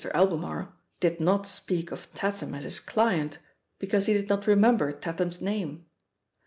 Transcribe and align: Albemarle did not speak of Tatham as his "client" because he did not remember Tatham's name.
Albemarle 0.15 0.73
did 0.99 1.19
not 1.19 1.45
speak 1.45 1.91
of 1.91 2.11
Tatham 2.15 2.55
as 2.55 2.63
his 2.63 2.79
"client" 2.79 3.37
because 3.77 4.07
he 4.07 4.13
did 4.13 4.29
not 4.29 4.47
remember 4.47 4.91
Tatham's 4.91 5.41
name. 5.41 5.85